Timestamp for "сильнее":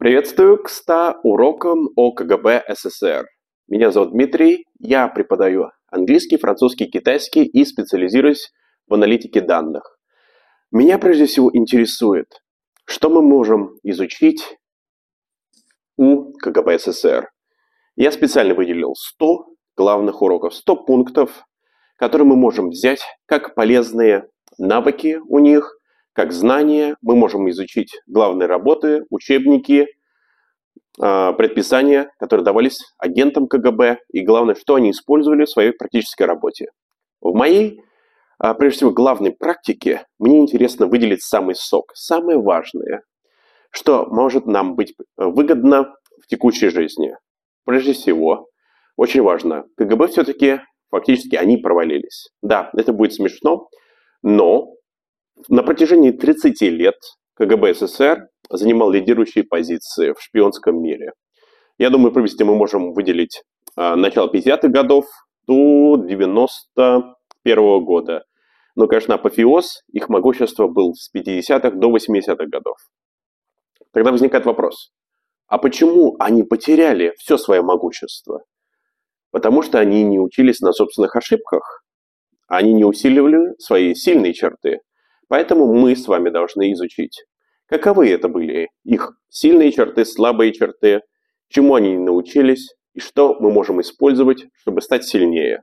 95.04-95.62